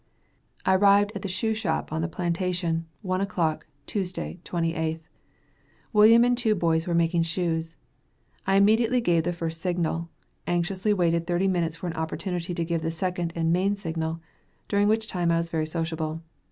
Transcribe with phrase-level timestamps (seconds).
[0.65, 5.01] I arrived at the shoe shop on the plantation, one o'clock, Tuesday, 28th.
[5.93, 7.77] William and two boys were making shoes.
[8.47, 10.09] I immediately gave the first signal,
[10.47, 14.19] anxiously waiting thirty minutes for an opportunity to give the second and main signal,
[14.67, 16.23] during which time I was very sociable.